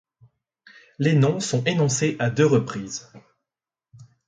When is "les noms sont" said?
0.97-1.63